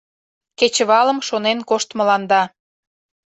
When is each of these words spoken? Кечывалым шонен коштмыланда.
Кечывалым 0.59 1.19
шонен 1.27 1.59
коштмыланда. 1.69 2.41